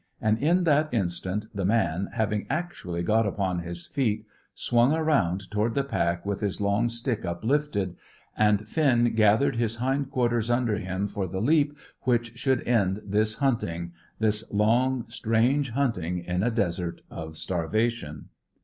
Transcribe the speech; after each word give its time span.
And 0.19 0.39
in 0.39 0.63
that 0.63 0.91
instant 0.91 1.45
the 1.53 1.63
man, 1.63 2.09
having 2.13 2.47
actually 2.49 3.03
got 3.03 3.27
upon 3.27 3.59
his 3.59 3.85
feet, 3.85 4.25
swung 4.55 4.95
round 4.95 5.51
toward 5.51 5.75
the 5.75 5.83
pack 5.83 6.25
with 6.25 6.39
his 6.41 6.59
long 6.59 6.89
stick 6.89 7.23
uplifted, 7.23 7.95
and 8.35 8.67
Finn 8.67 9.13
gathered 9.13 9.57
his 9.57 9.75
hind 9.75 10.09
quarters 10.09 10.49
under 10.49 10.79
him 10.79 11.07
for 11.07 11.27
the 11.27 11.39
leap 11.39 11.77
which 12.01 12.35
should 12.39 12.67
end 12.67 13.03
this 13.05 13.35
hunting 13.35 13.93
this 14.17 14.51
long, 14.51 15.07
strange 15.07 15.69
hunting 15.69 16.17
in 16.23 16.41
a 16.41 16.49
desert 16.49 17.01
of 17.11 17.37
starvation. 17.37 18.29